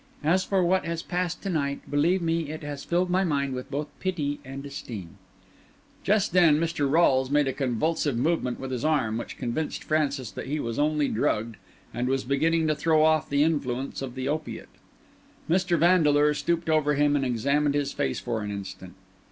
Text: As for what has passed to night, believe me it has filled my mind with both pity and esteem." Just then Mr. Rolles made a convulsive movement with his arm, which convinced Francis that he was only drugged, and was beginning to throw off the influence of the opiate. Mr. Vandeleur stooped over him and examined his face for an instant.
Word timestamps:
As 0.23 0.43
for 0.43 0.63
what 0.63 0.83
has 0.83 1.03
passed 1.03 1.43
to 1.43 1.49
night, 1.51 1.81
believe 1.91 2.23
me 2.23 2.49
it 2.49 2.63
has 2.63 2.83
filled 2.83 3.11
my 3.11 3.23
mind 3.23 3.53
with 3.53 3.69
both 3.69 3.87
pity 3.99 4.39
and 4.43 4.65
esteem." 4.65 5.19
Just 6.03 6.33
then 6.33 6.59
Mr. 6.59 6.89
Rolles 6.89 7.29
made 7.29 7.47
a 7.47 7.53
convulsive 7.53 8.17
movement 8.17 8.59
with 8.59 8.71
his 8.71 8.83
arm, 8.83 9.19
which 9.19 9.37
convinced 9.37 9.83
Francis 9.83 10.31
that 10.31 10.47
he 10.47 10.59
was 10.59 10.79
only 10.79 11.07
drugged, 11.07 11.57
and 11.93 12.07
was 12.09 12.23
beginning 12.23 12.65
to 12.65 12.73
throw 12.73 13.03
off 13.03 13.29
the 13.29 13.43
influence 13.43 14.01
of 14.01 14.15
the 14.15 14.27
opiate. 14.27 14.69
Mr. 15.47 15.77
Vandeleur 15.77 16.33
stooped 16.33 16.67
over 16.67 16.95
him 16.95 17.15
and 17.15 17.23
examined 17.23 17.75
his 17.75 17.93
face 17.93 18.19
for 18.19 18.41
an 18.41 18.49
instant. 18.49 18.95